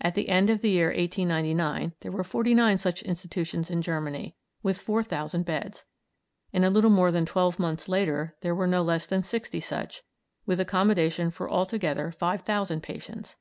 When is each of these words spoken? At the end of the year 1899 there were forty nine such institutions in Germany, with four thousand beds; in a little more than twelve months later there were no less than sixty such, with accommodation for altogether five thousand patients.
At 0.00 0.14
the 0.14 0.30
end 0.30 0.48
of 0.48 0.62
the 0.62 0.70
year 0.70 0.86
1899 0.86 1.92
there 2.00 2.10
were 2.10 2.24
forty 2.24 2.54
nine 2.54 2.78
such 2.78 3.02
institutions 3.02 3.70
in 3.70 3.82
Germany, 3.82 4.34
with 4.62 4.78
four 4.78 5.02
thousand 5.02 5.44
beds; 5.44 5.84
in 6.50 6.64
a 6.64 6.70
little 6.70 6.88
more 6.88 7.10
than 7.12 7.26
twelve 7.26 7.58
months 7.58 7.86
later 7.86 8.34
there 8.40 8.54
were 8.54 8.66
no 8.66 8.80
less 8.80 9.06
than 9.06 9.22
sixty 9.22 9.60
such, 9.60 10.02
with 10.46 10.60
accommodation 10.60 11.30
for 11.30 11.46
altogether 11.50 12.10
five 12.10 12.40
thousand 12.40 12.82
patients. 12.82 13.36